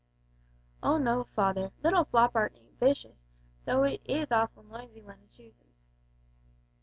"O 0.81 0.97
no, 0.97 1.25
father; 1.35 1.71
little 1.83 2.05
Floppart 2.05 2.53
ain't 2.57 2.79
vicious, 2.79 3.23
though 3.65 3.83
it 3.83 4.01
is 4.03 4.31
awful 4.31 4.63
noisy 4.63 4.99
w'en 5.01 5.19
it 5.21 5.29
chooses." 5.31 5.77